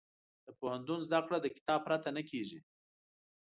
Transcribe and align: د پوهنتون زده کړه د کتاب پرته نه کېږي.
د 0.45 0.47
پوهنتون 0.59 0.99
زده 1.07 1.19
کړه 1.25 1.37
د 1.41 1.47
کتاب 1.55 1.79
پرته 1.87 2.09
نه 2.17 2.21
کېږي. 2.29 2.59